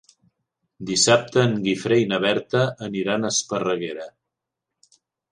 [0.91, 4.07] Dissabte en Guifré i na Berta aniran a Esparreguera.